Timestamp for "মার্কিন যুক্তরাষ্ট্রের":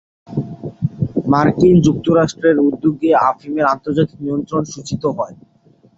1.31-2.57